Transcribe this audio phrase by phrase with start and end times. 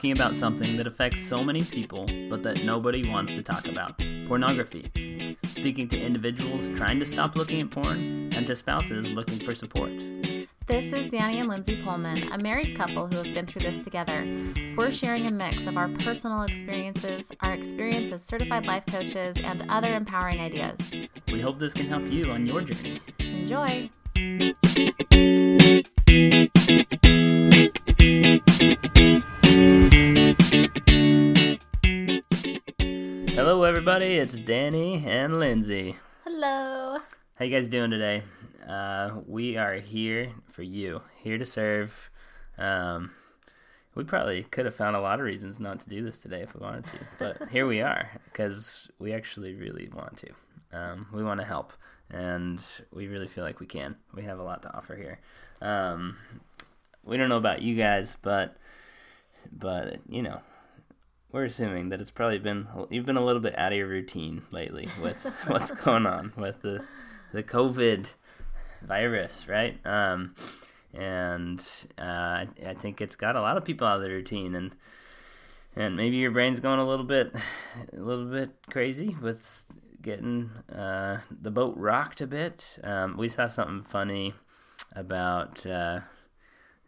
[0.00, 4.02] talking about something that affects so many people but that nobody wants to talk about
[4.24, 5.36] pornography.
[5.44, 9.90] Speaking to individuals trying to stop looking at porn and to spouses looking for support.
[10.66, 14.26] This is Danny and Lindsay Pullman, a married couple who have been through this together.
[14.74, 19.66] We're sharing a mix of our personal experiences, our experience as certified life coaches, and
[19.68, 20.78] other empowering ideas.
[21.30, 23.00] We hope this can help you on your journey.
[23.18, 23.90] Enjoy!
[33.90, 34.18] Everybody.
[34.18, 35.96] It's Danny and Lindsay.
[36.24, 37.00] Hello.
[37.34, 38.22] How you guys doing today?
[38.64, 42.08] Uh, we are here for you, here to serve.
[42.56, 43.10] Um,
[43.96, 46.54] we probably could have found a lot of reasons not to do this today if
[46.54, 50.30] we wanted to, but here we are because we actually really want to.
[50.72, 51.72] Um, we want to help,
[52.10, 53.96] and we really feel like we can.
[54.14, 55.18] We have a lot to offer here.
[55.60, 56.16] Um,
[57.02, 58.56] we don't know about you guys, but
[59.50, 60.40] but you know,
[61.32, 64.42] we're assuming that it's probably been you've been a little bit out of your routine
[64.50, 66.84] lately with what's going on with the
[67.32, 68.06] the COVID
[68.82, 69.78] virus, right?
[69.86, 70.34] Um,
[70.92, 71.64] and
[71.98, 74.76] uh, I think it's got a lot of people out of their routine, and
[75.76, 77.34] and maybe your brain's going a little bit
[77.92, 79.64] a little bit crazy with
[80.02, 82.78] getting uh, the boat rocked a bit.
[82.82, 84.34] Um, we saw something funny
[84.96, 86.00] about uh,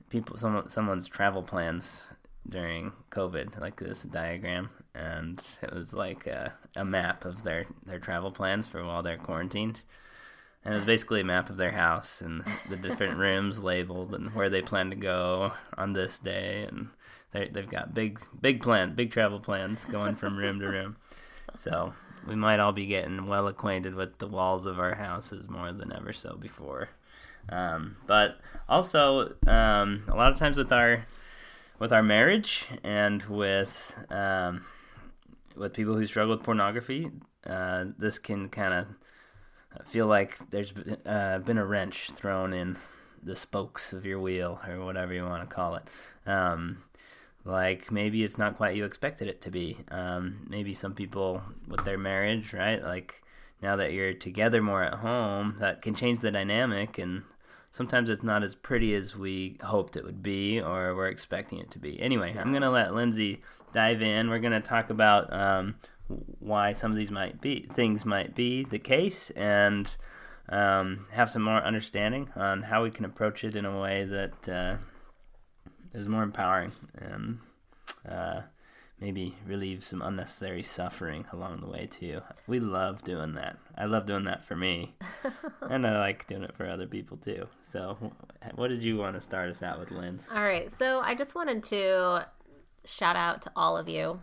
[0.08, 2.04] people someone someone's travel plans
[2.48, 7.98] during COVID, like this diagram, and it was like a, a map of their their
[7.98, 9.82] travel plans for while they're quarantined.
[10.64, 14.32] And it was basically a map of their house and the different rooms labeled and
[14.32, 16.66] where they plan to go on this day.
[16.68, 16.90] And
[17.32, 20.96] they they've got big big plan big travel plans going from room to room.
[21.54, 21.94] So
[22.26, 25.92] we might all be getting well acquainted with the walls of our houses more than
[25.92, 26.88] ever so before.
[27.48, 31.04] Um, but also, um, a lot of times with our
[31.82, 34.64] with our marriage and with um,
[35.56, 37.10] with people who struggle with pornography,
[37.44, 40.72] uh, this can kind of feel like there's
[41.04, 42.76] uh, been a wrench thrown in
[43.20, 45.82] the spokes of your wheel or whatever you want to call it.
[46.24, 46.78] Um,
[47.44, 49.76] like maybe it's not quite you expected it to be.
[49.90, 52.80] Um, maybe some people with their marriage, right?
[52.80, 53.24] Like
[53.60, 57.24] now that you're together more at home, that can change the dynamic and
[57.72, 61.70] sometimes it's not as pretty as we hoped it would be or we're expecting it
[61.72, 61.98] to be.
[62.00, 64.30] Anyway, I'm going to let Lindsay dive in.
[64.30, 65.74] We're going to talk about um,
[66.38, 69.96] why some of these might be things might be the case and
[70.50, 74.48] um, have some more understanding on how we can approach it in a way that
[74.48, 74.76] uh,
[75.94, 77.38] is more empowering and
[78.06, 78.42] uh,
[79.02, 82.20] maybe relieve some unnecessary suffering along the way too.
[82.46, 83.58] We love doing that.
[83.76, 84.94] I love doing that for me,
[85.62, 87.48] and I like doing it for other people too.
[87.60, 87.98] So,
[88.54, 90.30] what did you want to start us out with, Linz?
[90.32, 90.70] All right.
[90.70, 92.28] So I just wanted to
[92.84, 94.20] shout out to all of you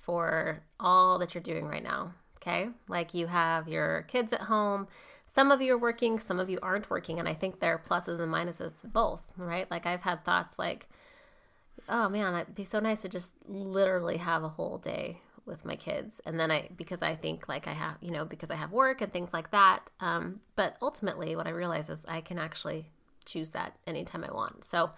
[0.00, 2.14] for all that you're doing right now.
[2.36, 2.70] Okay.
[2.88, 4.88] Like you have your kids at home.
[5.26, 7.18] Some of you are working, some of you aren't working.
[7.18, 9.68] And I think there are pluses and minuses to both, right?
[9.70, 10.88] Like I've had thoughts like,
[11.88, 15.76] oh man, it'd be so nice to just literally have a whole day with my
[15.76, 16.20] kids.
[16.26, 19.00] And then I, because I think like I have, you know, because I have work
[19.00, 19.90] and things like that.
[20.00, 22.90] Um, but ultimately, what I realize is I can actually
[23.24, 24.64] choose that anytime I want.
[24.64, 24.90] So,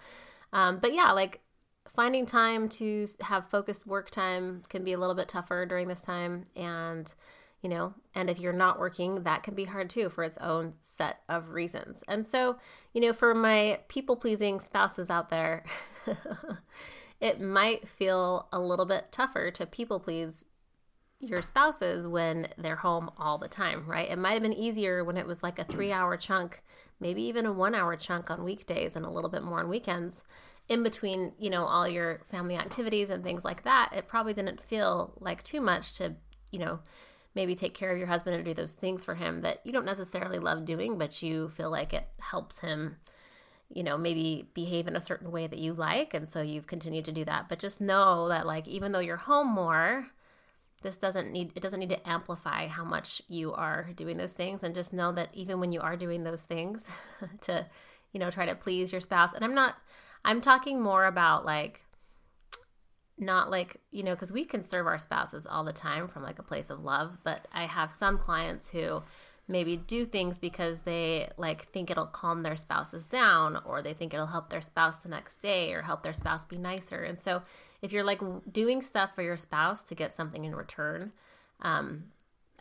[0.51, 1.41] um, but yeah, like
[1.87, 6.01] finding time to have focused work time can be a little bit tougher during this
[6.01, 7.13] time and
[7.61, 10.73] you know and if you're not working that can be hard too for its own
[10.81, 12.03] set of reasons.
[12.07, 12.57] And so
[12.93, 15.63] you know for my people pleasing spouses out there
[17.19, 20.45] it might feel a little bit tougher to people please
[21.21, 24.09] your spouses when they're home all the time right?
[24.09, 26.63] It might have been easier when it was like a three hour chunk
[26.99, 30.23] maybe even a one hour chunk on weekdays and a little bit more on weekends.
[30.67, 34.61] In between, you know, all your family activities and things like that, it probably didn't
[34.61, 36.15] feel like too much to,
[36.51, 36.79] you know,
[37.35, 39.85] maybe take care of your husband and do those things for him that you don't
[39.85, 42.97] necessarily love doing, but you feel like it helps him,
[43.73, 46.13] you know, maybe behave in a certain way that you like.
[46.13, 47.47] And so you've continued to do that.
[47.49, 50.07] But just know that, like, even though you're home more,
[50.81, 54.63] this doesn't need it doesn't need to amplify how much you are doing those things
[54.63, 56.89] and just know that even when you are doing those things
[57.41, 57.65] to
[58.13, 59.75] you know try to please your spouse and i'm not
[60.25, 61.83] I'm talking more about like
[63.19, 66.39] not like, you know, because we can serve our spouses all the time from like
[66.39, 69.03] a place of love, but I have some clients who
[69.47, 74.13] maybe do things because they like think it'll calm their spouses down or they think
[74.13, 77.03] it'll help their spouse the next day or help their spouse be nicer.
[77.03, 77.41] And so
[77.81, 78.21] if you're like
[78.51, 81.11] doing stuff for your spouse to get something in return,
[81.61, 82.05] um,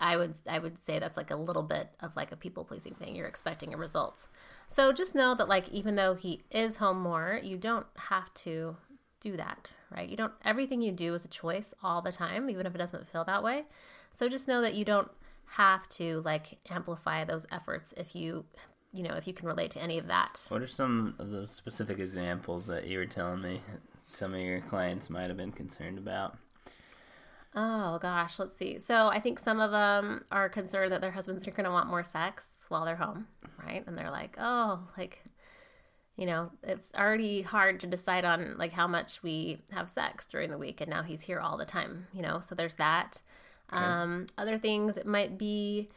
[0.00, 2.94] I would I would say that's like a little bit of like a people pleasing
[2.94, 3.14] thing.
[3.14, 4.28] You're expecting a results.
[4.68, 8.76] So just know that like even though he is home more, you don't have to
[9.20, 10.08] do that, right?
[10.08, 13.08] You don't, everything you do is a choice all the time, even if it doesn't
[13.08, 13.64] feel that way.
[14.12, 15.10] So just know that you don't
[15.46, 18.44] have to like amplify those efforts if you,
[18.92, 20.44] you know, if you can relate to any of that.
[20.48, 23.60] What are some of the specific examples that you were telling me
[24.12, 26.36] some of your clients might have been concerned about?
[27.54, 28.78] Oh gosh, let's see.
[28.78, 31.88] So I think some of them are concerned that their husbands are going to want
[31.88, 33.26] more sex while they're home,
[33.64, 33.82] right?
[33.86, 35.24] And they're like, "Oh, like
[36.18, 40.50] you know, it's already hard to decide on like how much we have sex during
[40.50, 42.40] the week and now he's here all the time, you know.
[42.40, 43.22] So there's that.
[43.72, 43.82] Okay.
[43.82, 45.88] Um other things it might be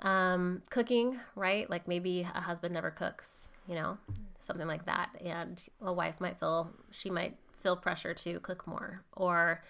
[0.00, 1.70] um cooking, right?
[1.70, 3.96] Like maybe a husband never cooks, you know,
[4.40, 9.04] something like that and a wife might feel she might feel pressure to cook more
[9.12, 9.62] or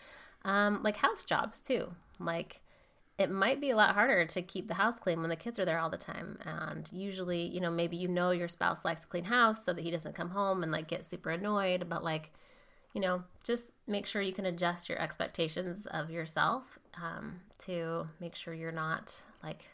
[0.47, 1.93] um, like house jobs too.
[2.19, 2.63] Like
[3.21, 5.67] it might be a lot harder to keep the house clean when the kids are
[5.67, 6.39] there all the time.
[6.47, 9.83] And usually, you know, maybe you know your spouse likes a clean house so that
[9.83, 11.87] he doesn't come home and like get super annoyed.
[11.87, 12.33] But like,
[12.95, 18.35] you know, just make sure you can adjust your expectations of yourself um, to make
[18.35, 19.69] sure you're not like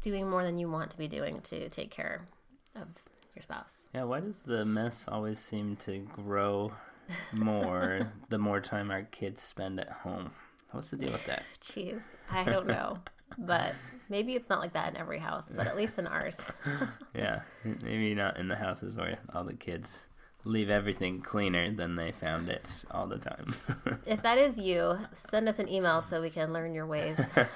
[0.00, 2.26] doing more than you want to be doing to take care
[2.74, 2.88] of
[3.36, 3.86] your spouse.
[3.94, 6.72] Yeah, why does the mess always seem to grow
[7.32, 10.32] more the more time our kids spend at home.
[10.70, 11.44] What's the deal with that?
[11.60, 12.98] Jeez, I don't know.
[13.38, 13.74] but
[14.08, 16.44] maybe it's not like that in every house, but at least in ours.
[17.14, 17.40] yeah,
[17.82, 20.06] maybe not in the houses where all the kids
[20.44, 23.54] leave everything cleaner than they found it all the time.
[24.06, 27.18] if that is you, send us an email so we can learn your ways.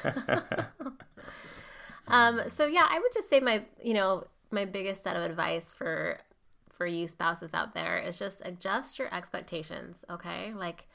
[2.08, 5.74] um, so yeah, I would just say my, you know, my biggest set of advice
[5.74, 6.18] for
[6.72, 10.52] for you spouses out there is just adjust your expectations, okay?
[10.54, 10.86] Like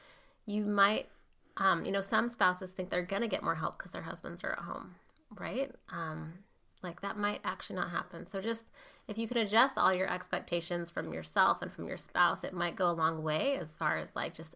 [0.45, 1.09] you might
[1.57, 4.43] um, you know, some spouses think they're going to get more help because their husbands
[4.43, 4.95] are at home,
[5.37, 5.71] right?
[5.91, 6.33] Um,
[6.81, 8.25] like that might actually not happen.
[8.25, 8.69] So just
[9.07, 12.75] if you can adjust all your expectations from yourself and from your spouse, it might
[12.75, 14.55] go a long way as far as like just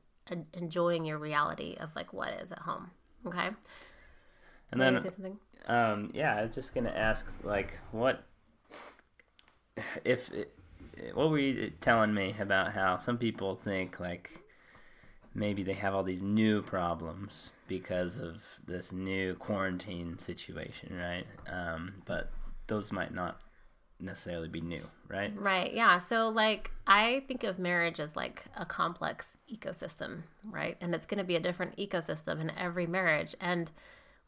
[0.53, 2.91] enjoying your reality of like what is at home.
[3.25, 3.49] Okay.
[4.71, 5.37] And then, say something?
[5.67, 8.23] Um, yeah, I was just gonna ask, like, what
[10.03, 10.29] if
[11.13, 14.31] what were you telling me about how some people think like
[15.37, 21.25] maybe they have all these new problems because of this new quarantine situation, right?
[21.47, 22.31] Um, but
[22.65, 23.39] those might not
[23.99, 25.31] necessarily be new, right?
[25.39, 25.71] Right.
[25.73, 25.99] Yeah.
[25.99, 30.75] So like I think of marriage as like a complex ecosystem, right?
[30.81, 33.69] And it's going to be a different ecosystem in every marriage and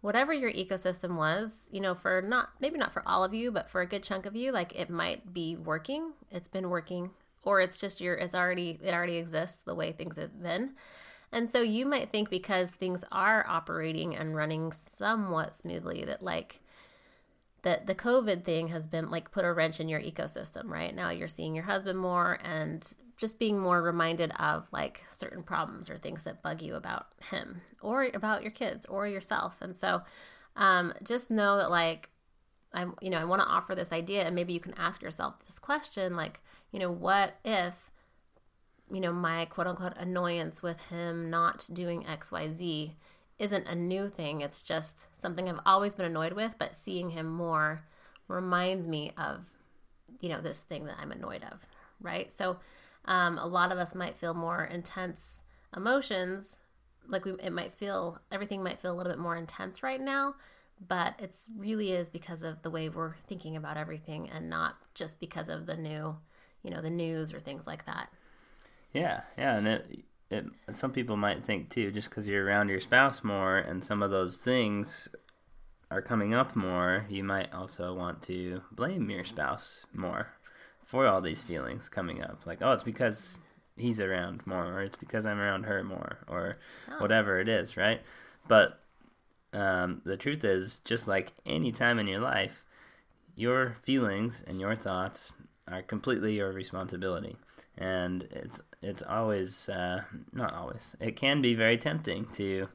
[0.01, 3.67] whatever your ecosystem was, you know, for not maybe not for all of you, but
[3.67, 6.13] for a good chunk of you, like it might be working.
[6.29, 7.09] It's been working
[7.43, 10.71] or it's just your it's already it already exists the way things have been.
[11.31, 16.59] And so you might think because things are operating and running somewhat smoothly that like
[17.61, 20.95] that the COVID thing has been like put a wrench in your ecosystem, right?
[20.95, 25.89] Now you're seeing your husband more and just being more reminded of like certain problems
[25.89, 29.57] or things that bug you about him or about your kids or yourself.
[29.61, 30.01] And so
[30.55, 32.09] um, just know that like
[32.73, 35.43] I you know, I want to offer this idea and maybe you can ask yourself
[35.45, 36.39] this question like,
[36.71, 37.91] you know, what if
[38.91, 42.91] you know, my quote unquote annoyance with him not doing XYZ
[43.37, 44.41] isn't a new thing.
[44.41, 47.81] It's just something I've always been annoyed with, but seeing him more
[48.27, 49.45] reminds me of,
[50.19, 51.59] you know, this thing that I'm annoyed of,
[52.01, 52.31] right?
[52.31, 52.59] So
[53.05, 55.43] um, a lot of us might feel more intense
[55.75, 56.57] emotions.
[57.07, 60.35] Like we, it might feel, everything might feel a little bit more intense right now,
[60.87, 65.19] but it's really is because of the way we're thinking about everything and not just
[65.19, 66.15] because of the new,
[66.63, 68.09] you know, the news or things like that.
[68.93, 72.79] Yeah, yeah, and it, it some people might think too, just because you're around your
[72.79, 75.09] spouse more, and some of those things
[75.91, 80.33] are coming up more, you might also want to blame your spouse more
[80.85, 82.45] for all these feelings coming up.
[82.45, 83.39] Like, oh, it's because
[83.75, 86.57] he's around more, or it's because I'm around her more, or
[86.89, 86.99] oh.
[86.99, 88.01] whatever it is, right?
[88.47, 88.79] But
[89.53, 92.65] um, the truth is, just like any time in your life,
[93.35, 95.31] your feelings and your thoughts
[95.67, 97.37] are completely your responsibility.
[97.77, 100.01] And it's it's always uh,
[100.33, 102.67] not always it can be very tempting to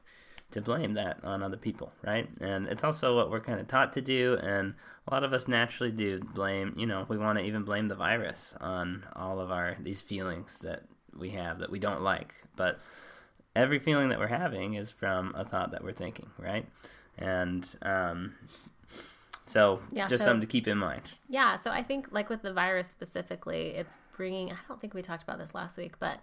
[0.51, 2.27] to blame that on other people right?
[2.41, 4.73] And it's also what we're kind of taught to do and
[5.07, 7.95] a lot of us naturally do blame you know we want to even blame the
[7.95, 10.83] virus on all of our these feelings that
[11.17, 12.33] we have that we don't like.
[12.55, 12.79] But
[13.55, 16.65] every feeling that we're having is from a thought that we're thinking right
[17.17, 18.33] and um,
[19.45, 21.03] so yeah, just so, something to keep in mind.
[21.29, 21.55] Yeah.
[21.55, 25.23] So I think like with the virus specifically, it's bringing, I don't think we talked
[25.23, 26.19] about this last week, but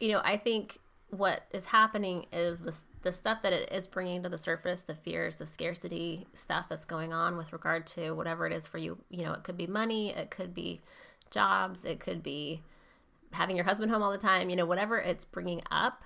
[0.00, 0.78] you know, I think
[1.10, 4.94] what is happening is the, the stuff that it is bringing to the surface, the
[4.94, 8.98] fears, the scarcity stuff that's going on with regard to whatever it is for you.
[9.10, 10.80] You know, it could be money, it could be
[11.30, 12.62] jobs, it could be
[13.30, 16.02] having your husband home all the time, you know, whatever it's bringing up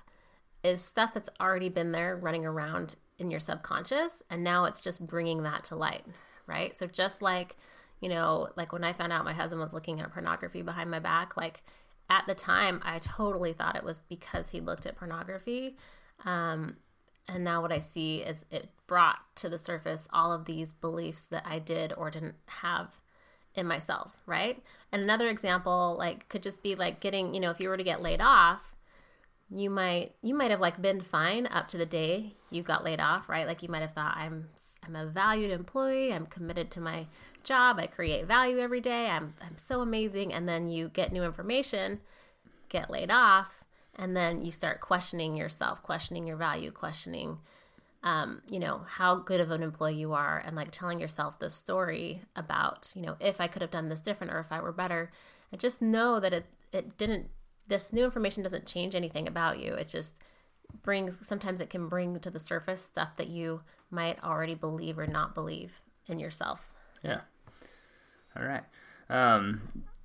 [0.64, 4.22] is stuff that's already been there running around in your subconscious.
[4.30, 6.04] And now it's just bringing that to light,
[6.46, 6.76] right?
[6.76, 7.56] So just like,
[8.00, 10.98] you know, like when I found out my husband was looking at pornography behind my
[10.98, 11.62] back, like
[12.10, 15.76] at the time, I totally thought it was because he looked at pornography.
[16.24, 16.76] Um,
[17.28, 21.26] and now what I see is it brought to the surface all of these beliefs
[21.26, 23.00] that I did or didn't have
[23.54, 24.62] in myself, right?
[24.92, 27.84] And another example like could just be like getting, you know, if you were to
[27.84, 28.73] get laid off,
[29.50, 33.00] you might you might have like been fine up to the day you got laid
[33.00, 33.46] off, right?
[33.46, 34.48] Like you might have thought I'm
[34.86, 37.06] I'm a valued employee, I'm committed to my
[37.42, 39.06] job, I create value every day.
[39.06, 42.00] I'm I'm so amazing and then you get new information,
[42.68, 43.64] get laid off,
[43.96, 47.38] and then you start questioning yourself, questioning your value, questioning
[48.04, 51.54] um, you know, how good of an employee you are and like telling yourself this
[51.54, 54.72] story about, you know, if I could have done this different or if I were
[54.72, 55.10] better.
[55.50, 57.30] And just know that it, it didn't,
[57.68, 59.74] this new information doesn't change anything about you.
[59.74, 60.18] It just
[60.82, 65.06] brings, sometimes it can bring to the surface stuff that you might already believe or
[65.06, 66.70] not believe in yourself.
[67.02, 67.20] Yeah.
[68.36, 68.64] All right.
[69.08, 69.60] Um,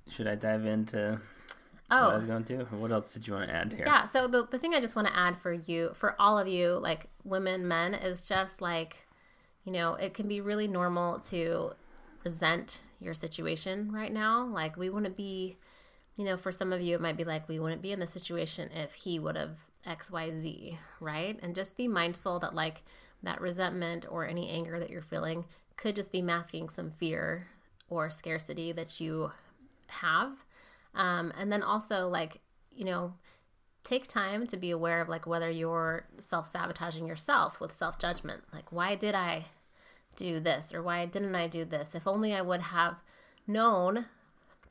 [0.08, 1.20] should I dive into
[1.92, 2.58] Oh, what I was going to?
[2.76, 3.84] What else did you want to add here?
[3.84, 4.04] Yeah.
[4.04, 6.78] So the, the thing I just want to add for you, for all of you,
[6.80, 9.04] like women, men, is just like,
[9.64, 11.72] you know, it can be really normal to
[12.24, 14.46] resent your situation right now.
[14.46, 15.56] Like, we want to be,
[16.16, 18.10] you know, for some of you, it might be like, we wouldn't be in this
[18.10, 21.38] situation if he would have XYZ, right?
[21.42, 22.82] And just be mindful that, like,
[23.22, 25.44] that resentment or any anger that you're feeling
[25.76, 27.46] could just be masking some fear
[27.88, 29.30] or scarcity that you
[29.88, 30.32] have
[30.94, 32.40] um, and then also, like,
[32.72, 33.14] you know,
[33.84, 38.42] take time to be aware of like whether you're self sabotaging yourself with self judgment.
[38.52, 39.46] Like, why did I
[40.16, 41.94] do this or why didn't I do this?
[41.94, 43.02] If only I would have
[43.46, 44.06] known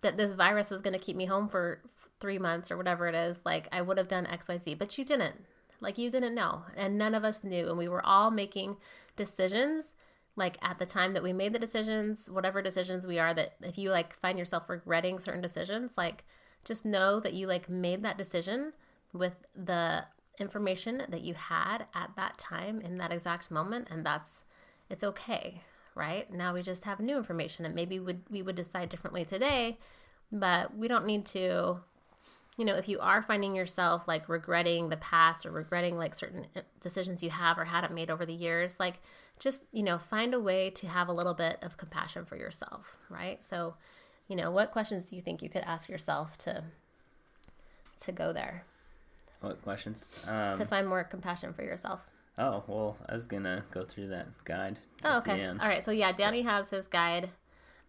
[0.01, 1.81] that this virus was going to keep me home for
[2.19, 5.35] three months or whatever it is, like, I would have done XYZ, but you didn't.
[5.81, 6.63] Like, you didn't know.
[6.75, 7.67] And none of us knew.
[7.67, 8.77] And we were all making
[9.15, 9.95] decisions
[10.35, 13.77] like at the time that we made the decisions, whatever decisions we are, that if
[13.77, 16.23] you like find yourself regretting certain decisions, like
[16.63, 18.71] just know that you like made that decision
[19.13, 20.05] with the
[20.39, 24.43] information that you had at that time in that exact moment and that's
[24.89, 25.61] it's okay
[25.95, 29.77] right now we just have new information and maybe would we would decide differently today
[30.31, 31.77] but we don't need to
[32.57, 36.45] you know if you are finding yourself like regretting the past or regretting like certain
[36.55, 39.01] uh, decisions you have or hadn't made over the years like
[39.39, 42.97] just, you know, find a way to have a little bit of compassion for yourself,
[43.09, 43.43] right?
[43.43, 43.75] So,
[44.27, 46.63] you know, what questions do you think you could ask yourself to
[48.01, 48.63] to go there?
[49.41, 50.25] What questions?
[50.27, 52.01] Um, to find more compassion for yourself.
[52.39, 54.79] Oh, well, I was going to go through that guide.
[55.03, 55.45] Oh, okay.
[55.45, 55.83] All right.
[55.83, 57.29] So, yeah, Danny has his guide.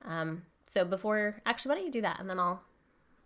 [0.04, 2.18] Um, so, before, actually, why don't you do that?
[2.18, 2.60] And then I'll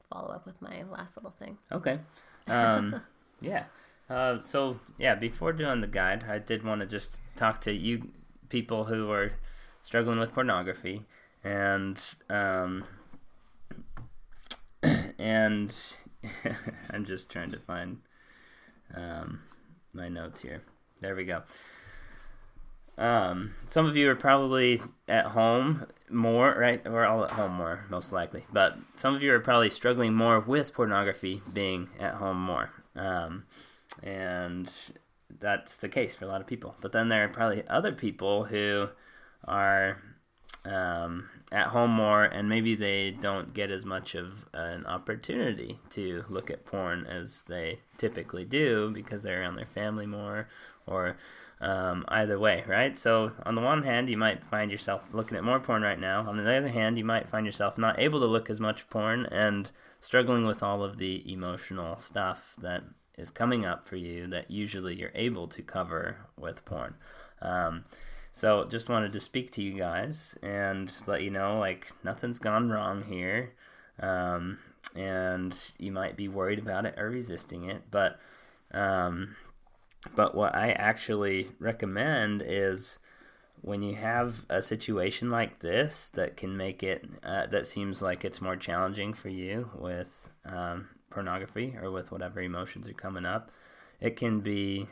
[0.08, 1.58] follow up with my last little thing.
[1.72, 1.98] Okay.
[2.46, 3.00] Um,
[3.40, 3.64] yeah.
[4.08, 8.10] Uh, so yeah, before doing the guide, I did want to just talk to you
[8.48, 9.32] people who are
[9.80, 11.02] struggling with pornography,
[11.42, 12.84] and um,
[15.18, 15.74] and
[16.90, 17.98] I'm just trying to find
[18.94, 19.40] um,
[19.94, 20.62] my notes here.
[21.04, 21.42] There we go.
[22.96, 26.82] Um, some of you are probably at home more, right?
[26.90, 28.46] We're all at home more, most likely.
[28.50, 32.70] But some of you are probably struggling more with pornography being at home more.
[32.96, 33.44] Um,
[34.02, 34.72] and
[35.40, 36.74] that's the case for a lot of people.
[36.80, 38.88] But then there are probably other people who
[39.46, 39.98] are
[40.64, 46.24] um, at home more, and maybe they don't get as much of an opportunity to
[46.28, 50.48] look at porn as they typically do because they're around their family more,
[50.86, 51.16] or
[51.60, 52.96] um, either way, right?
[52.96, 56.28] So, on the one hand, you might find yourself looking at more porn right now.
[56.28, 59.26] On the other hand, you might find yourself not able to look as much porn
[59.26, 62.84] and struggling with all of the emotional stuff that
[63.16, 66.94] is coming up for you that usually you're able to cover with porn.
[67.40, 67.84] Um,
[68.32, 72.68] so just wanted to speak to you guys and let you know like nothing's gone
[72.68, 73.52] wrong here.
[74.00, 74.58] Um,
[74.96, 78.18] and you might be worried about it or resisting it, but
[78.72, 79.36] um,
[80.14, 82.98] but what I actually recommend is
[83.60, 88.24] when you have a situation like this that can make it uh, that seems like
[88.24, 93.50] it's more challenging for you with um, pornography or with whatever emotions are coming up,
[94.00, 94.86] it can be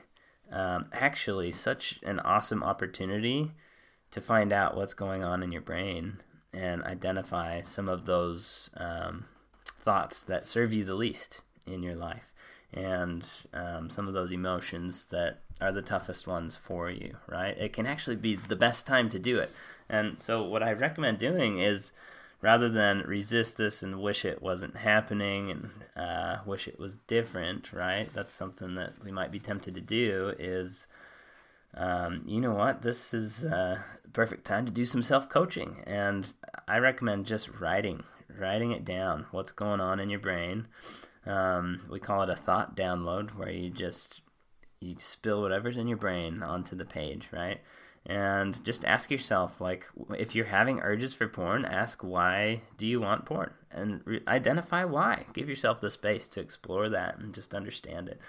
[0.51, 3.53] um, actually such an awesome opportunity
[4.11, 9.25] to find out what's going on in your brain and identify some of those um,
[9.65, 12.32] thoughts that serve you the least in your life
[12.73, 17.57] and um, some of those emotions that are the toughest ones for you, right?
[17.59, 19.51] It can actually be the best time to do it.
[19.89, 21.93] And so, what I recommend doing is
[22.41, 27.73] rather than resist this and wish it wasn't happening and uh, wish it was different,
[27.73, 28.13] right?
[28.13, 30.35] That's something that we might be tempted to do.
[30.39, 30.87] Is
[31.75, 32.83] um, you know what?
[32.83, 36.33] This is a perfect time to do some self coaching, and
[36.67, 38.03] I recommend just writing,
[38.39, 39.27] writing it down.
[39.31, 40.67] What's going on in your brain?
[41.27, 44.23] Um, we call it a thought download, where you just
[44.81, 47.61] you spill whatever's in your brain onto the page, right?
[48.05, 49.87] And just ask yourself, like,
[50.19, 54.85] if you're having urges for porn, ask why do you want porn, and re- identify
[54.85, 55.27] why.
[55.33, 58.21] Give yourself the space to explore that and just understand it.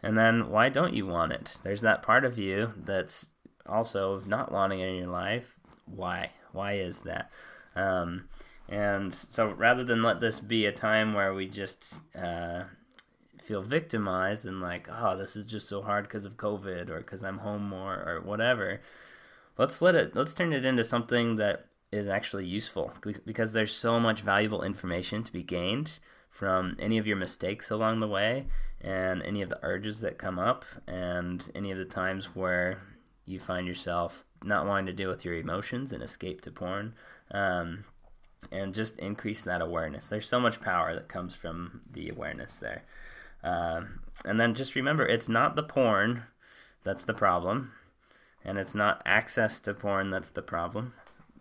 [0.00, 1.56] And then why don't you want it?
[1.64, 3.26] There's that part of you that's
[3.66, 5.56] also not wanting it in your life.
[5.86, 6.30] Why?
[6.52, 7.30] Why is that?
[7.74, 8.28] Um,
[8.68, 12.64] and so rather than let this be a time where we just uh,
[13.40, 17.22] feel victimized and like, oh, this is just so hard because of COVID or because
[17.22, 18.80] I'm home more or whatever,
[19.56, 22.92] let's let it, let's turn it into something that is actually useful
[23.24, 28.00] because there's so much valuable information to be gained from any of your mistakes along
[28.00, 28.46] the way
[28.80, 32.82] and any of the urges that come up and any of the times where
[33.24, 36.94] you find yourself not wanting to deal with your emotions and escape to porn.
[37.30, 37.84] Um,
[38.50, 40.08] and just increase that awareness.
[40.08, 42.82] There's so much power that comes from the awareness there.
[43.42, 46.24] Um, and then just remember it's not the porn
[46.84, 47.72] that's the problem
[48.44, 50.94] and it's not access to porn that's the problem.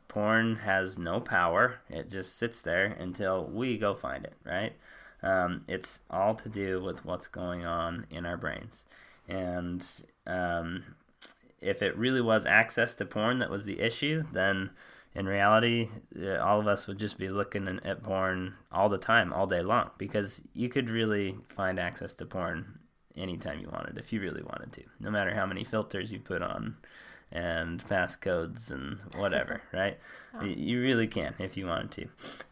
[0.07, 1.81] Porn has no power.
[1.89, 4.73] It just sits there until we go find it right?
[5.23, 8.85] Um, it's all to do with what's going on in our brains.
[9.27, 9.85] And
[10.27, 10.83] um,
[11.59, 14.69] if it really was access to porn that was the issue, then
[15.15, 15.87] in reality,
[16.21, 19.61] uh, all of us would just be looking at porn all the time, all day
[19.61, 22.79] long, because you could really find access to porn
[23.15, 26.41] anytime you wanted, if you really wanted to, no matter how many filters you put
[26.41, 26.75] on
[27.31, 29.97] and passcodes and whatever, right?
[30.33, 30.43] Oh.
[30.43, 31.91] You really can if you wanted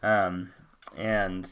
[0.02, 0.08] to.
[0.08, 0.50] Um,
[0.96, 1.48] and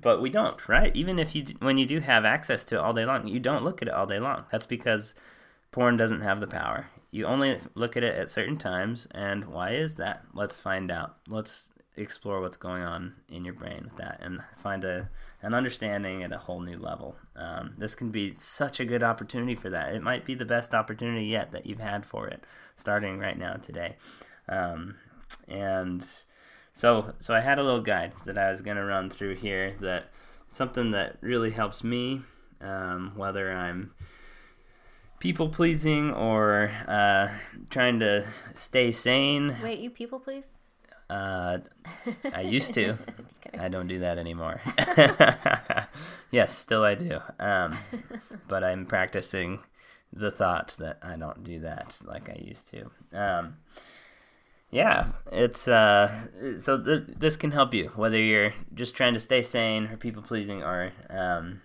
[0.00, 0.94] but we don't, right?
[0.96, 3.64] Even if you when you do have access to it all day long, you don't
[3.64, 4.44] look at it all day long.
[4.50, 5.14] That's because
[5.70, 6.88] porn doesn't have the power.
[7.12, 10.24] You only look at it at certain times, and why is that?
[10.32, 11.16] Let's find out.
[11.28, 15.10] Let's explore what's going on in your brain with that, and find a
[15.42, 17.16] an understanding at a whole new level.
[17.36, 19.94] Um, this can be such a good opportunity for that.
[19.94, 22.46] It might be the best opportunity yet that you've had for it,
[22.76, 23.96] starting right now today,
[24.48, 24.96] um,
[25.46, 26.08] and
[26.72, 29.76] so so I had a little guide that I was going to run through here
[29.80, 30.08] that
[30.48, 32.22] something that really helps me,
[32.62, 33.92] um, whether I'm
[35.22, 37.28] people pleasing or uh,
[37.70, 39.56] trying to stay sane.
[39.62, 40.48] Wait, you people please?
[41.08, 41.58] Uh,
[42.34, 42.96] I used to.
[43.58, 44.60] I don't do that anymore.
[46.32, 47.20] yes, still I do.
[47.38, 47.78] Um,
[48.48, 49.60] but I'm practicing
[50.12, 52.90] the thought that I don't do that like I used to.
[53.12, 53.58] Um,
[54.72, 56.10] yeah, it's uh,
[56.58, 60.22] so th- this can help you whether you're just trying to stay sane or people
[60.22, 61.60] pleasing, or um,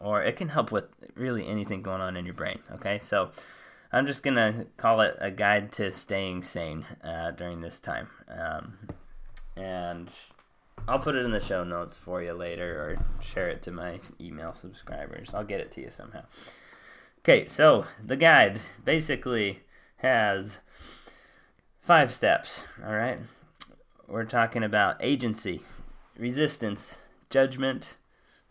[0.00, 2.60] or it can help with really anything going on in your brain.
[2.72, 3.30] Okay, so
[3.92, 8.78] I'm just gonna call it a guide to staying sane uh, during this time, um,
[9.56, 10.12] and
[10.88, 14.00] I'll put it in the show notes for you later, or share it to my
[14.20, 15.30] email subscribers.
[15.34, 16.22] I'll get it to you somehow.
[17.20, 19.60] Okay, so the guide basically
[19.96, 20.58] has
[21.82, 23.18] Five steps, all right?
[24.06, 25.62] We're talking about agency,
[26.16, 27.96] resistance, judgment,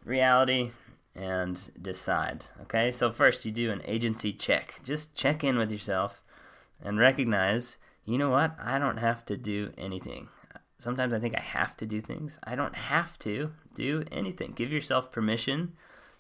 [0.04, 0.72] reality,
[1.16, 2.46] and decide.
[2.64, 4.80] Okay, so first you do an agency check.
[4.84, 6.22] Just check in with yourself
[6.84, 8.56] and recognize, you know what?
[8.60, 10.30] I don't have to do anything.
[10.78, 12.40] Sometimes I think I have to do things.
[12.44, 14.54] I don't have to do anything.
[14.54, 15.74] Give yourself permission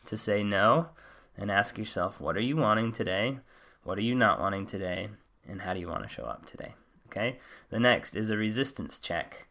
[0.06, 0.89] to say no
[1.38, 3.39] and ask yourself, what are you wanting today?
[3.84, 5.10] What are you not wanting today?
[5.47, 6.75] And how do you want to show up today?
[7.08, 7.39] Okay.
[7.69, 9.47] The next is a resistance check.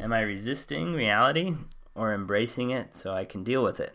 [0.00, 1.54] Am I resisting reality
[1.94, 3.92] or embracing it so I can deal with it?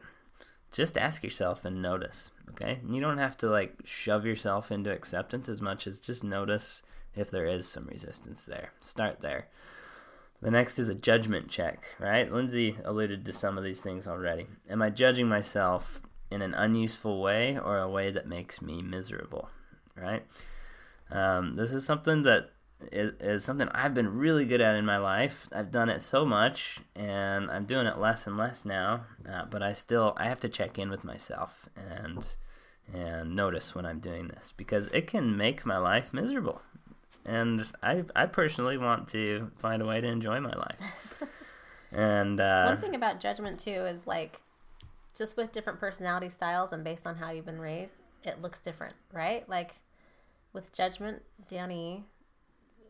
[0.72, 2.32] Just ask yourself and notice.
[2.50, 2.80] Okay.
[2.88, 6.84] You don't have to like shove yourself into acceptance as much as just notice
[7.16, 8.72] if there is some resistance there.
[8.82, 9.48] Start there.
[10.42, 12.32] The next is a judgment check, right?
[12.32, 14.48] Lindsay alluded to some of these things already.
[14.70, 16.02] Am I judging myself
[16.32, 19.50] in an unuseful way or a way that makes me miserable,
[19.98, 20.24] right?
[21.12, 22.52] Um, this is something that
[22.92, 25.48] is, is something I've been really good at in my life.
[25.52, 29.06] I've done it so much, and I'm doing it less and less now.
[29.30, 32.26] Uh, but I still I have to check in with myself and
[32.94, 36.62] and notice when I'm doing this because it can make my life miserable.
[37.26, 41.24] And I I personally want to find a way to enjoy my life.
[41.92, 44.42] and uh, one thing about judgment too is like
[45.16, 48.96] just with different personality styles and based on how you've been raised, it looks different,
[49.12, 49.48] right?
[49.50, 49.76] Like
[50.54, 52.06] with judgment, Danny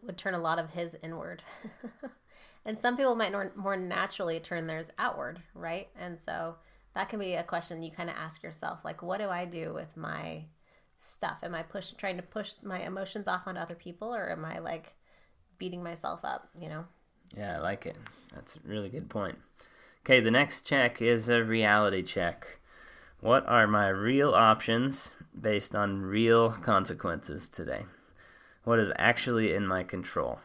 [0.03, 1.43] would turn a lot of his inward.
[2.65, 5.87] and some people might nor- more naturally turn theirs outward, right?
[5.97, 6.55] And so
[6.95, 9.73] that can be a question you kind of ask yourself, like, what do I do
[9.73, 10.43] with my
[10.99, 11.39] stuff?
[11.43, 14.59] Am I push trying to push my emotions off onto other people, or am I
[14.59, 14.93] like
[15.57, 16.49] beating myself up?
[16.59, 16.85] You know?
[17.37, 17.95] Yeah, I like it.
[18.33, 19.37] That's a really good point.
[20.03, 22.59] Okay, the next check is a reality check.
[23.19, 27.85] What are my real options based on real consequences today?
[28.63, 30.39] What is actually in my control?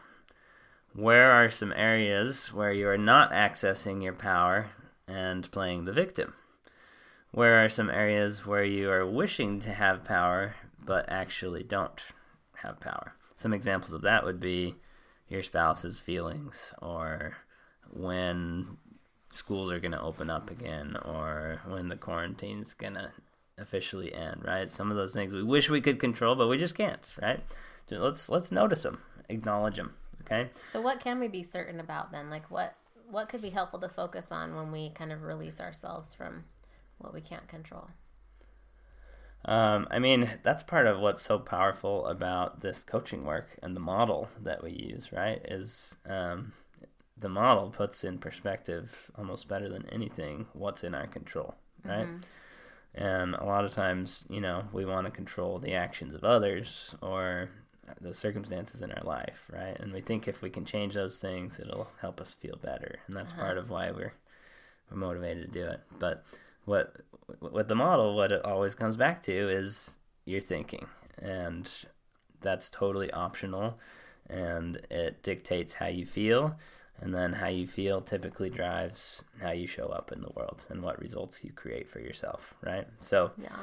[0.93, 4.71] Where are some areas where you are not accessing your power
[5.07, 6.33] and playing the victim?
[7.31, 12.01] Where are some areas where you are wishing to have power but actually don't
[12.53, 13.15] have power?
[13.35, 14.75] Some examples of that would be
[15.27, 17.35] your spouse's feelings or
[17.91, 18.77] when
[19.29, 23.11] schools are going to open up again or when the quarantine's going to
[23.57, 24.71] officially end, right?
[24.71, 27.41] Some of those things we wish we could control, but we just can't, right?
[27.89, 30.49] Let's let's notice them, acknowledge them, okay?
[30.71, 32.29] So what can we be certain about then?
[32.29, 32.75] Like what
[33.09, 36.43] what could be helpful to focus on when we kind of release ourselves from
[36.97, 37.87] what we can't control?
[39.45, 43.79] Um, I mean, that's part of what's so powerful about this coaching work and the
[43.79, 45.39] model that we use, right?
[45.45, 46.53] Is um,
[47.17, 52.07] the model puts in perspective almost better than anything what's in our control, right?
[52.07, 52.17] Mm-hmm.
[52.95, 56.95] And a lot of times, you know, we want to control the actions of others
[57.01, 57.49] or
[58.01, 59.79] the circumstances in our life, right?
[59.79, 63.15] And we think if we can change those things, it'll help us feel better, and
[63.15, 63.41] that's uh-huh.
[63.41, 64.13] part of why we're
[64.89, 65.81] we're motivated to do it.
[65.99, 66.23] But
[66.65, 66.95] what
[67.39, 70.87] with the model, what it always comes back to is your thinking,
[71.21, 71.69] and
[72.41, 73.79] that's totally optional,
[74.29, 76.55] and it dictates how you feel,
[77.01, 80.81] and then how you feel typically drives how you show up in the world and
[80.81, 82.87] what results you create for yourself, right?
[83.01, 83.31] So.
[83.37, 83.57] Yeah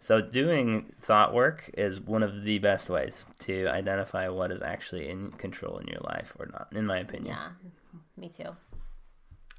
[0.00, 5.08] so, doing thought work is one of the best ways to identify what is actually
[5.08, 7.36] in control in your life or not, in my opinion.
[7.36, 7.48] Yeah,
[8.16, 8.50] me too.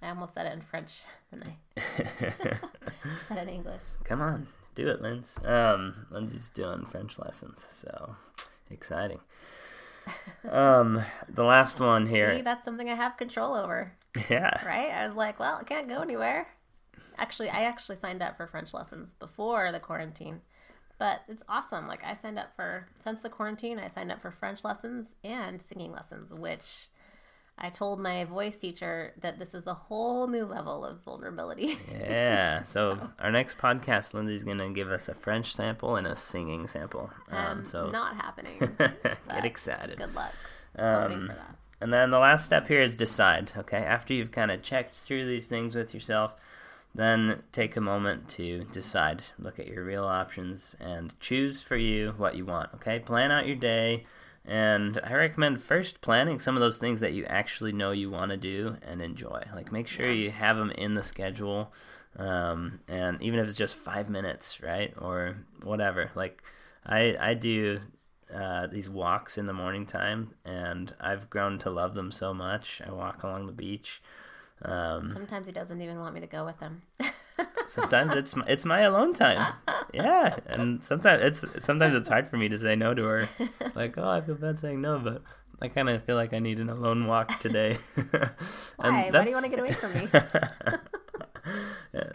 [0.01, 1.01] I almost said it in French,
[1.33, 1.81] and I
[3.27, 3.81] said it in English.
[4.05, 5.37] Come on, do it, Linz.
[5.43, 8.15] Um, Lindsay's doing French lessons, so
[8.69, 9.19] exciting.
[10.49, 12.33] Um, the last one here.
[12.37, 13.91] See, that's something I have control over.
[14.29, 14.65] Yeah.
[14.65, 14.89] Right?
[14.89, 16.47] I was like, well, I can't go anywhere
[17.19, 20.41] actually I actually signed up for French lessons before the quarantine.
[20.97, 21.87] But it's awesome.
[21.87, 25.61] Like I signed up for since the quarantine, I signed up for French lessons and
[25.61, 26.89] singing lessons, which
[27.57, 31.77] I told my voice teacher that this is a whole new level of vulnerability.
[31.91, 32.63] Yeah.
[32.63, 33.09] So, so.
[33.19, 37.09] our next podcast, Lindsay's going to give us a French sample and a singing sample.
[37.29, 38.59] Um, so not happening.
[38.77, 39.97] get excited.
[39.97, 40.33] Good luck.
[40.77, 41.31] Um,
[41.81, 43.51] and then the last step here is decide.
[43.57, 46.35] Okay, after you've kind of checked through these things with yourself,
[46.95, 49.23] then take a moment to decide.
[49.37, 52.73] Look at your real options and choose for you what you want.
[52.75, 54.03] Okay, plan out your day.
[54.45, 58.31] And I recommend first planning some of those things that you actually know you want
[58.31, 59.43] to do and enjoy.
[59.53, 61.71] Like, make sure you have them in the schedule.
[62.17, 64.93] Um, and even if it's just five minutes, right?
[64.97, 66.09] Or whatever.
[66.15, 66.41] Like,
[66.83, 67.81] I, I do
[68.33, 72.81] uh, these walks in the morning time, and I've grown to love them so much.
[72.85, 74.01] I walk along the beach
[74.63, 76.81] um, sometimes he doesn't even want me to go with him.
[77.67, 79.53] sometimes it's my, it's my alone time.
[79.93, 83.29] Yeah, and sometimes it's sometimes it's hard for me to say no to her.
[83.75, 85.21] Like, oh, I feel bad saying no, but
[85.61, 87.77] I kind of feel like I need an alone walk today.
[88.75, 89.09] Why?
[89.11, 90.07] Why do you want to get away from me?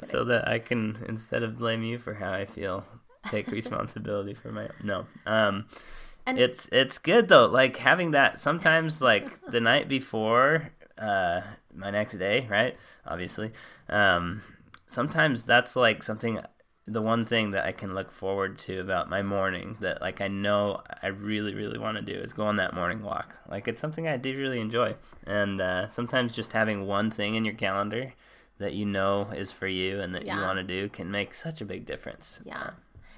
[0.02, 2.84] so that I can instead of blame you for how I feel,
[3.30, 5.06] take responsibility for my no.
[5.24, 5.66] Um,
[6.26, 7.46] and it's it's good though.
[7.46, 11.42] Like having that sometimes like the night before uh,
[11.74, 12.76] my next day, right?
[13.06, 13.52] Obviously.
[13.88, 14.42] Um,
[14.86, 16.40] sometimes that's like something,
[16.86, 20.28] the one thing that I can look forward to about my morning that like I
[20.28, 23.36] know I really, really want to do is go on that morning walk.
[23.48, 24.96] Like it's something I do really enjoy.
[25.26, 28.12] And uh, sometimes just having one thing in your calendar
[28.58, 30.36] that you know is for you and that yeah.
[30.36, 32.40] you want to do can make such a big difference.
[32.44, 32.70] Yeah.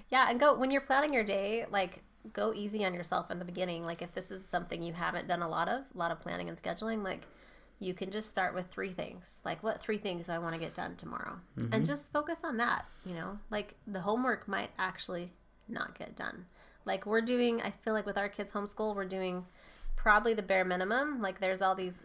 [0.09, 0.31] Yeah.
[0.31, 3.85] And go, when you're planning your day, like, go easy on yourself in the beginning.
[3.85, 6.49] Like if this is something you haven't done a lot of, a lot of planning
[6.49, 7.23] and scheduling, like
[7.79, 9.41] you can just start with three things.
[9.45, 11.39] Like, what three things do I want to get done tomorrow?
[11.59, 11.75] Mm-hmm.
[11.75, 12.87] And just focus on that.
[13.05, 15.31] You know, like the homework might actually
[15.69, 16.47] not get done.
[16.85, 19.45] Like, we're doing, I feel like with our kids' homeschool, we're doing
[19.97, 21.21] probably the bare minimum.
[21.21, 22.05] Like, there's all these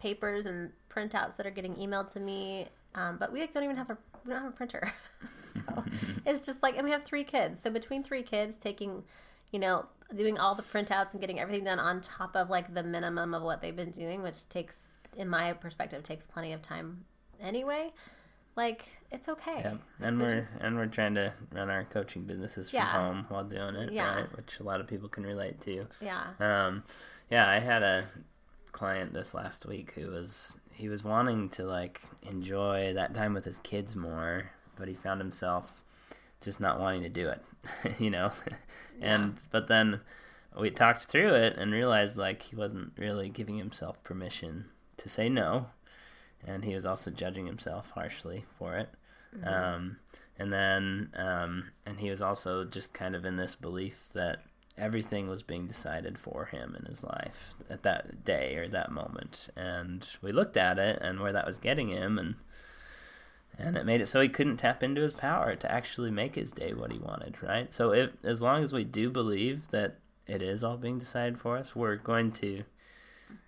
[0.00, 2.66] papers and printouts that are getting emailed to me.
[2.94, 4.92] Um, but we don't even have a we don't have a printer.
[5.54, 5.84] so
[6.26, 7.62] it's just like, and we have three kids.
[7.62, 9.04] So between three kids, taking
[9.50, 12.82] you know, doing all the printouts and getting everything done on top of like the
[12.82, 17.04] minimum of what they've been doing, which takes, in my perspective, takes plenty of time
[17.40, 17.90] anyway.
[18.56, 19.60] Like it's okay.
[19.60, 20.58] Yeah, and we're just...
[20.60, 22.92] and we're trying to run our coaching businesses from yeah.
[22.92, 24.14] home while doing it, yeah.
[24.14, 24.36] right?
[24.36, 25.86] Which a lot of people can relate to.
[26.02, 26.24] Yeah.
[26.40, 26.82] Um,
[27.30, 28.06] yeah, I had a
[28.72, 33.44] client this last week who was he was wanting to like enjoy that time with
[33.44, 35.82] his kids more, but he found himself
[36.40, 37.42] just not wanting to do it,
[37.98, 38.30] you know.
[39.00, 39.40] and Yeah.
[39.50, 40.00] but then
[40.58, 45.28] we talked through it and realized like he wasn't really giving himself permission to say
[45.28, 45.66] no,
[46.46, 48.88] and he was also judging himself harshly for it.
[49.44, 49.98] Um,
[50.38, 54.42] and then um, and he was also just kind of in this belief that
[54.76, 59.48] everything was being decided for him in his life at that day or that moment.
[59.54, 62.34] And we looked at it and where that was getting him and
[63.60, 66.52] and it made it so he couldn't tap into his power to actually make his
[66.52, 67.72] day what he wanted, right?
[67.72, 69.96] So if as long as we do believe that
[70.26, 72.62] it is all being decided for us, we're going to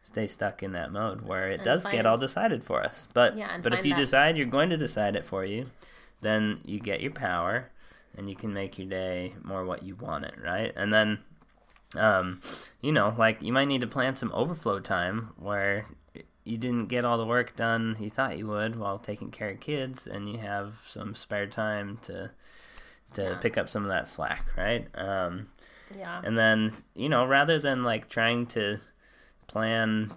[0.02, 3.08] stay stuck in that mode where it And does get all decided for us.
[3.14, 5.66] But Yeah, but if you that- decide you're going to decide it for you,
[6.20, 7.70] then you get your power
[8.16, 10.72] and you can make your day more what you want it, right?
[10.76, 11.18] And then
[11.96, 12.40] um,
[12.80, 15.86] you know, like you might need to plan some overflow time where
[16.44, 19.60] you didn't get all the work done you thought you would while taking care of
[19.60, 22.30] kids and you have some spare time to
[23.14, 23.36] to Yeah.
[23.36, 24.86] pick up some of that slack, right?
[24.94, 25.48] Um,
[25.94, 26.20] Yeah.
[26.24, 28.78] and then, you know, rather than like trying to
[29.46, 30.12] plan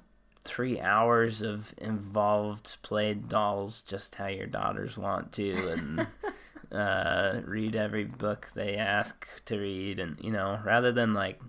[0.46, 6.08] three hours of involved play dolls just how your daughters want to and
[6.72, 11.42] uh, read every book they ask to read and you know rather than like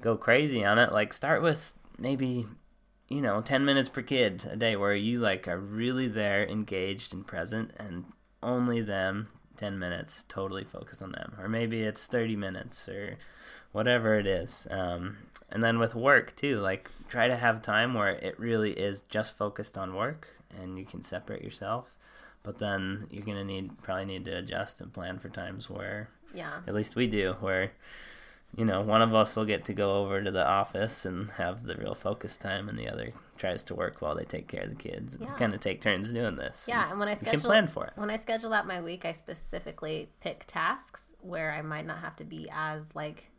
[0.00, 2.46] go crazy on it like start with maybe
[3.12, 7.12] you know 10 minutes per kid a day where you like are really there engaged
[7.12, 8.04] and present and
[8.42, 11.34] only them 10 minutes totally focus on them.
[11.38, 13.18] Or maybe it's 30 minutes or
[13.72, 14.66] whatever it is.
[14.70, 15.18] Um,
[15.50, 19.36] and then with work too like try to have time where it really is just
[19.36, 20.28] focused on work
[20.60, 21.96] and you can separate yourself.
[22.42, 26.60] But then you're gonna need probably need to adjust and plan for times where Yeah.
[26.66, 27.72] at least we do where
[28.56, 31.62] you know one of us will get to go over to the office and have
[31.62, 34.70] the real focus time and the other tries to work while they take care of
[34.70, 35.32] the kids Yeah.
[35.36, 37.92] kind of take turns doing this Yeah, and when I schedule can plan for it
[37.96, 42.16] when I schedule out my week, I specifically pick tasks where I might not have
[42.16, 43.30] to be as like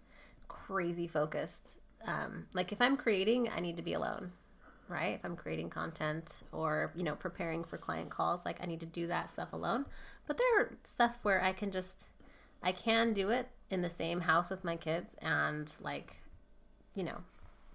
[0.48, 1.80] crazy focused.
[2.06, 4.32] Um, like if I'm creating, I need to be alone,
[4.88, 5.16] right?
[5.16, 8.86] If I'm creating content or you know preparing for client calls, like I need to
[8.86, 9.86] do that stuff alone.
[10.28, 12.10] But there are stuff where I can just
[12.62, 16.16] I can do it in the same house with my kids and like
[16.96, 17.18] you know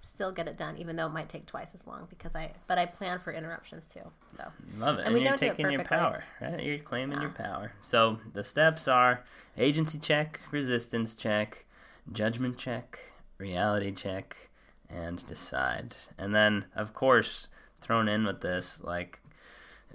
[0.00, 2.78] still get it done even though it might take twice as long because I but
[2.78, 4.00] I plan for interruptions too.
[4.36, 4.44] So
[4.78, 5.00] Love it.
[5.00, 6.62] And And, we you're don't do taking your power, right?
[6.62, 7.72] You're claiming your power.
[7.82, 9.24] So the steps are
[9.56, 11.66] agency check, resistance check,
[12.12, 12.98] judgment check,
[13.38, 14.48] reality check,
[14.88, 15.94] and decide.
[16.16, 17.48] And then, of course,
[17.80, 19.20] thrown in with this, like,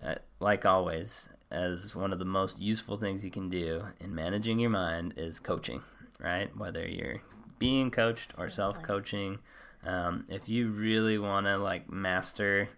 [0.04, 4.60] uh, like always, as one of the most useful things you can do in managing
[4.60, 5.84] your mind is coaching,
[6.20, 6.56] right?
[6.58, 7.22] Whether you're
[7.60, 9.40] being coached or self-coaching,
[9.86, 12.70] um, if you really want to like master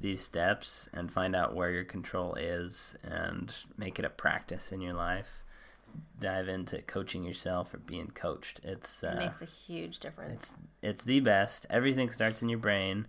[0.00, 4.80] these steps and find out where your control is and make it a practice in
[4.80, 5.42] your life
[6.20, 10.42] dive into coaching yourself or being coached it's it uh, makes a huge difference.
[10.42, 13.06] it's it's the best everything starts in your brain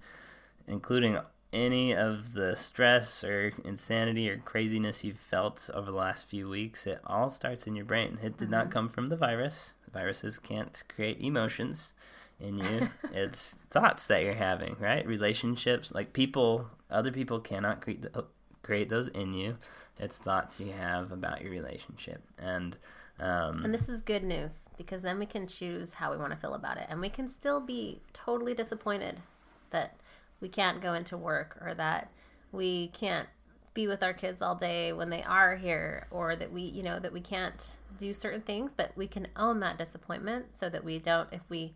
[0.67, 1.17] including
[1.55, 6.85] any of the stress or insanity or craziness you've felt over the last few weeks
[6.85, 8.19] it all starts in your brain.
[8.21, 9.73] It did not come from the virus.
[9.91, 11.93] Viruses can't create emotions
[12.39, 12.89] in you.
[13.13, 15.07] It's thoughts that you're having right?
[15.07, 18.25] Relationships like people other people cannot create the,
[18.61, 19.57] create those in you.
[19.97, 22.21] It's thoughts you have about your relationship.
[22.37, 22.75] And
[23.17, 26.37] um, And this is good news because then we can choose how we want to
[26.37, 26.87] feel about it.
[26.89, 29.21] And we can still be totally disappointed
[29.69, 29.95] that
[30.45, 32.11] we can't go into work or that
[32.51, 33.27] we can't
[33.73, 36.99] be with our kids all day when they are here or that we, you know,
[36.99, 40.99] that we can't do certain things, but we can own that disappointment so that we
[40.99, 41.73] don't, if we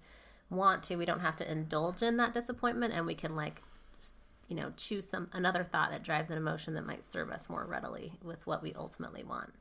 [0.52, 3.64] want to, we don't have to indulge in that disappointment and we can like
[4.50, 7.66] you know choose some another thought that drives an emotion that might serve us more
[7.66, 9.52] readily with what we ultimately want.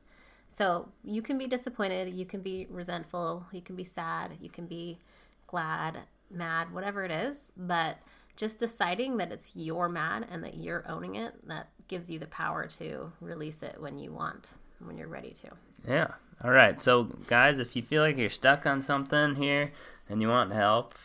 [0.49, 4.67] So you can be disappointed, you can be resentful, you can be sad, you can
[4.67, 4.99] be
[5.47, 5.97] glad,
[6.31, 7.97] mad, whatever it is, but
[8.39, 12.27] just deciding that it's your mad and that you're owning it, that gives you the
[12.27, 15.49] power to release it when you want, when you're ready to.
[15.85, 16.07] Yeah.
[16.41, 16.79] All right.
[16.79, 19.73] So, guys, if you feel like you're stuck on something here
[20.07, 20.95] and you want help,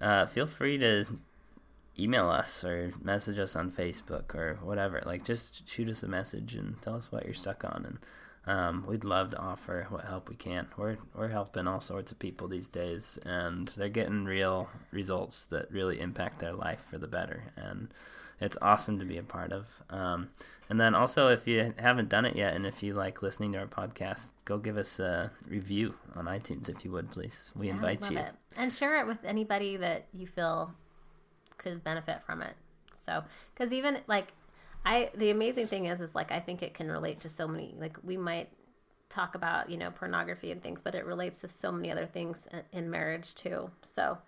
[0.00, 1.04] uh, feel free to
[1.98, 5.02] email us or message us on Facebook or whatever.
[5.04, 7.98] Like, just shoot us a message and tell us what you're stuck on, and
[8.48, 10.66] um, we'd love to offer what help we can.
[10.76, 15.70] We're we're helping all sorts of people these days, and they're getting real results that
[15.70, 17.88] really impact their life for the better, and
[18.40, 19.66] it's awesome to be a part of.
[19.90, 20.30] Um,
[20.70, 23.58] and then also, if you haven't done it yet, and if you like listening to
[23.58, 27.50] our podcast, go give us a review on iTunes if you would, please.
[27.56, 28.18] We Yeah, invite you.
[28.18, 28.32] it.
[28.56, 30.72] And share it with anybody that you feel
[31.56, 32.54] could benefit from it.
[33.04, 34.32] So, because even like
[34.84, 37.74] I, the amazing thing is, is like I think it can relate to so many.
[37.78, 38.48] Like we might
[39.08, 42.46] talk about you know pornography and things, but it relates to so many other things
[42.72, 43.70] in, marriage too.
[43.82, 44.18] So,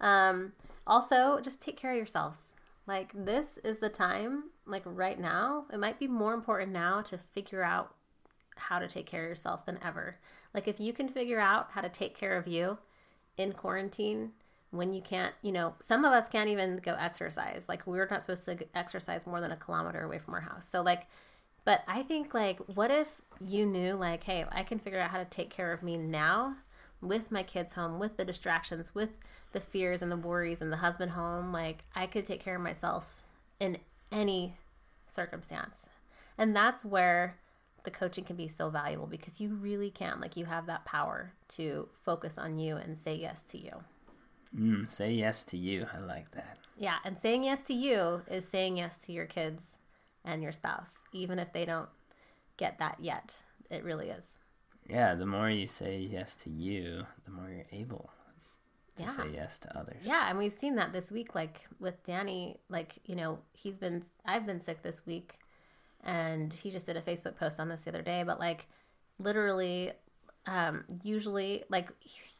[0.00, 0.52] um,
[0.86, 2.54] also just take care of yourselves.
[2.86, 4.44] Like this is the time.
[4.66, 7.94] Like right now, it might be more important now to figure out
[8.56, 10.18] how to take care of yourself than ever.
[10.54, 12.78] Like if you can figure out how to take care of you
[13.36, 14.32] in quarantine
[14.70, 17.66] when you can't, you know, some of us can't even go exercise.
[17.68, 20.68] Like we're not supposed to exercise more than a kilometer away from our house.
[20.68, 21.06] So like
[21.66, 25.18] but I think like what if you knew like, hey, I can figure out how
[25.18, 26.54] to take care of me now
[27.02, 29.10] with my kids home, with the distractions, with
[29.50, 32.62] the fears and the worries and the husband home, like I could take care of
[32.62, 33.24] myself
[33.58, 33.78] in
[34.12, 34.56] any
[35.08, 35.88] circumstance.
[36.38, 37.36] And that's where
[37.82, 41.32] the coaching can be so valuable because you really can like you have that power
[41.48, 43.72] to focus on you and say yes to you.
[44.54, 45.86] Mm, say yes to you.
[45.92, 46.58] I like that.
[46.76, 49.78] Yeah, and saying yes to you is saying yes to your kids
[50.24, 51.88] and your spouse, even if they don't
[52.56, 53.42] get that yet.
[53.70, 54.38] It really is.
[54.88, 58.10] Yeah, the more you say yes to you, the more you're able
[58.96, 59.10] to yeah.
[59.10, 60.02] say yes to others.
[60.02, 62.58] Yeah, and we've seen that this week, like with Danny.
[62.68, 65.38] Like you know, he's been I've been sick this week,
[66.04, 68.22] and he just did a Facebook post on this the other day.
[68.24, 68.66] But like,
[69.18, 69.92] literally,
[70.46, 71.90] um, usually like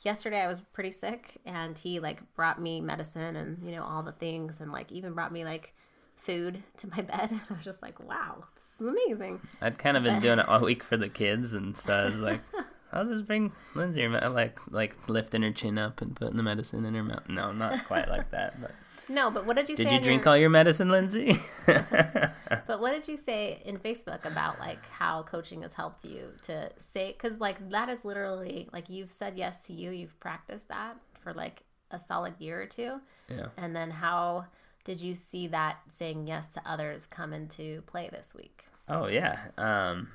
[0.03, 4.03] yesterday I was pretty sick and he like brought me medicine and you know all
[4.03, 5.75] the things and like even brought me like
[6.16, 7.31] food to my bed.
[7.31, 9.40] and I was just like, wow, this is amazing.
[9.61, 12.16] I'd kind of been doing it all week for the kids and so I was
[12.16, 12.40] like,
[12.92, 16.95] I'll just bring Lindsay like like lifting her chin up and putting the medicine in
[16.95, 17.29] her mouth.
[17.29, 18.71] No, not quite like that, but
[19.09, 19.90] no, but what did you did say?
[19.90, 20.31] Did you drink your...
[20.31, 21.37] all your medicine, Lindsay?
[21.66, 26.71] but what did you say in Facebook about like how coaching has helped you to
[26.77, 30.97] say cuz like that is literally like you've said yes to you, you've practiced that
[31.23, 33.01] for like a solid year or two.
[33.29, 33.49] Yeah.
[33.57, 34.47] And then how
[34.85, 38.64] did you see that saying yes to others come into play this week?
[38.88, 39.38] Oh yeah.
[39.59, 40.09] Um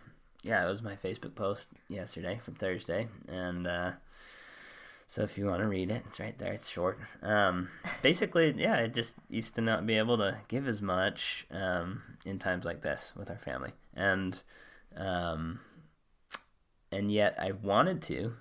[0.43, 3.91] yeah, it was my Facebook post yesterday from Thursday and uh
[5.11, 6.53] so if you want to read it, it's right there.
[6.53, 6.97] It's short.
[7.21, 7.67] Um,
[8.01, 12.39] basically, yeah, I just used to not be able to give as much um, in
[12.39, 14.41] times like this with our family, and
[14.95, 15.59] um,
[16.93, 18.35] and yet I wanted to,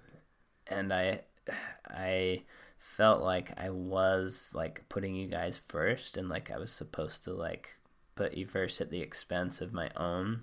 [0.69, 1.23] and I
[1.89, 2.45] I
[2.79, 7.33] felt like I was like putting you guys first, and like I was supposed to
[7.33, 7.75] like
[8.15, 10.43] put you first at the expense of my own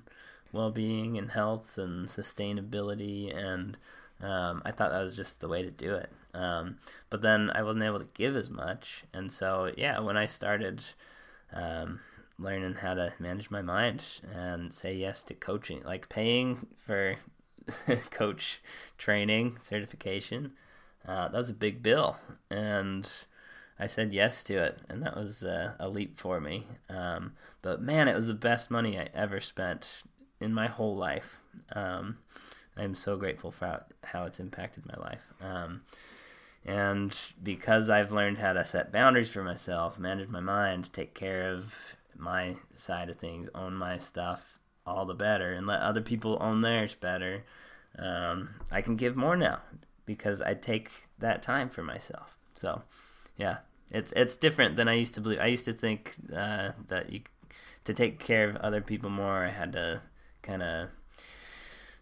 [0.52, 3.78] well being and health and sustainability and
[4.22, 6.12] um, I thought that was just the way to do it.
[6.34, 6.78] Um,
[7.10, 9.04] but then I wasn't able to give as much.
[9.14, 10.84] And so, yeah, when I started
[11.54, 12.00] um,
[12.40, 14.04] learning how to manage my mind
[14.34, 17.16] and say yes to coaching, like paying for
[18.12, 18.62] coach
[18.98, 20.54] training certification,
[21.08, 22.18] uh, that was a big bill.
[22.50, 23.08] And
[23.80, 24.80] I said yes to it.
[24.90, 26.66] And that was uh, a leap for me.
[26.90, 30.02] Um, but man, it was the best money I ever spent
[30.40, 31.40] in my whole life.
[31.74, 32.18] Um,
[32.78, 35.34] I'm so grateful for how, it's impacted my life.
[35.42, 35.82] Um,
[36.66, 41.54] and because I've learned how to set boundaries for myself, manage my mind, take care
[41.54, 41.76] of
[42.16, 46.62] my side of things, own my stuff, all the better, and let other people own
[46.62, 47.44] theirs better,
[47.98, 49.62] um, I can give more now
[50.06, 52.38] because I take that time for myself.
[52.56, 52.84] So,
[53.38, 53.58] yeah,
[53.92, 55.40] it's it's different than I used to believe.
[55.40, 57.22] I used to think uh, that you
[57.86, 60.02] to take care of other people more, I had to
[60.42, 60.90] kind of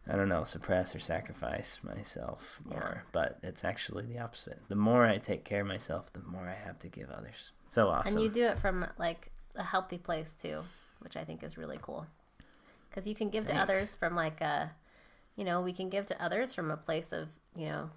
[0.07, 2.93] I don't know, suppress or sacrifice myself more.
[2.95, 3.01] Yeah.
[3.11, 4.61] But it's actually the opposite.
[4.67, 7.51] The more I take care of myself, the more I have to give others.
[7.67, 8.13] So awesome.
[8.13, 10.61] And you do it from like a healthy place too,
[10.99, 12.05] which I think is really cool.
[12.89, 13.57] Because you can give Thanks.
[13.57, 14.71] to others from like a,
[15.35, 17.89] you know, we can give to others from a place of, you know,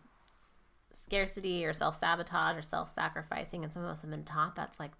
[0.90, 3.64] scarcity or self sabotage or self sacrificing.
[3.64, 4.92] And some of us have been taught that's like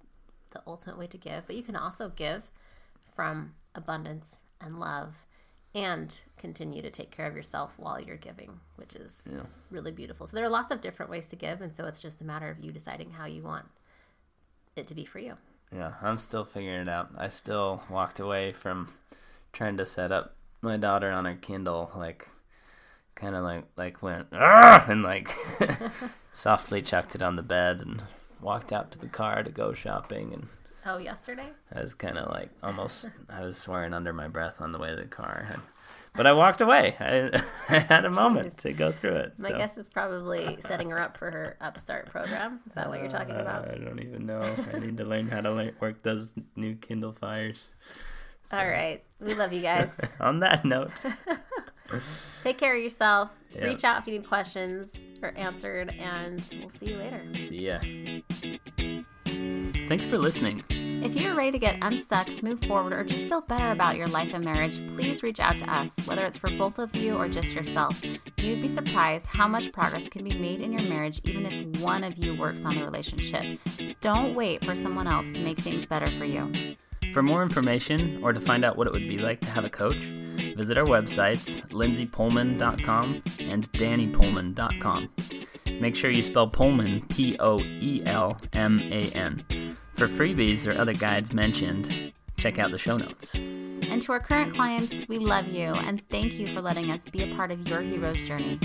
[0.51, 1.47] the ultimate way to give.
[1.47, 2.51] But you can also give
[3.17, 5.25] from abundance and love
[5.75, 9.43] and continue to take care of yourself while you're giving, which is yeah.
[9.71, 10.27] really beautiful.
[10.27, 12.49] So there are lots of different ways to give, and so it's just a matter
[12.49, 13.67] of you deciding how you want
[14.77, 15.37] it to be for you.
[15.75, 17.11] Yeah, I'm still figuring it out.
[17.17, 18.89] I still walked away from
[19.53, 22.29] trying to set up my daughter on her Kindle, like
[23.15, 25.35] kind of like like went and like
[26.33, 28.03] softly chucked it on the bed and
[28.41, 30.49] walked out to the car to go shopping and
[30.89, 31.51] Oh, yesterday?
[31.75, 34.89] I was kind of like almost, I was swearing under my breath on the way
[34.89, 35.47] to the car.
[36.15, 36.97] But I walked away.
[36.99, 38.61] I, I had a moment Jeez.
[38.63, 39.35] to go through it.
[39.37, 39.59] My so.
[39.59, 42.61] guess is probably setting her up for her Upstart program.
[42.67, 43.69] Is that what you're talking about?
[43.69, 44.41] Uh, I don't even know.
[44.73, 47.71] I need to learn how to work those new Kindle Fires.
[48.45, 48.57] So.
[48.57, 49.05] All right.
[49.21, 50.01] We love you guys.
[50.21, 50.91] on that note,
[52.43, 53.37] take care of yourself.
[53.55, 53.65] Yep.
[53.65, 57.23] Reach out if you need questions or answered, and we'll see you later.
[57.35, 57.79] See ya.
[59.89, 60.63] Thanks for listening.
[61.01, 64.35] If you're ready to get unstuck, move forward, or just feel better about your life
[64.35, 67.55] and marriage, please reach out to us, whether it's for both of you or just
[67.55, 68.03] yourself.
[68.39, 72.03] You'd be surprised how much progress can be made in your marriage even if one
[72.03, 73.61] of you works on the relationship.
[74.01, 76.51] Don't wait for someone else to make things better for you.
[77.13, 79.71] For more information or to find out what it would be like to have a
[79.71, 85.11] coach, visit our websites, lindsaypoelman.com and dannypoelman.com.
[85.81, 89.45] Make sure you spell Poelman P O E L M A N.
[89.99, 93.35] For freebies or other guides mentioned, check out the show notes.
[93.35, 97.29] And to our current clients, we love you and thank you for letting us be
[97.29, 98.61] a part of your hero's journey.